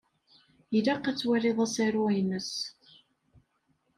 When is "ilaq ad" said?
0.77-1.17